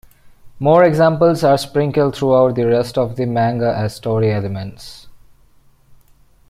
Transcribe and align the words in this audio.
More 0.57 0.83
examples 0.83 1.43
are 1.43 1.59
sprinkled 1.59 2.15
throughout 2.17 2.55
the 2.55 2.63
rest 2.65 2.97
of 2.97 3.17
the 3.17 3.27
manga 3.27 3.71
as 3.77 3.93
story 3.97 4.31
elements. 4.31 5.05